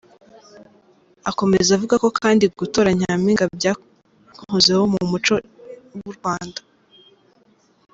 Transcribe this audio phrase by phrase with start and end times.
[1.29, 5.33] Akomeza avuga ko kandi gutora Nyampinga byahozeho mu muco
[6.01, 6.59] w’u Rwanda.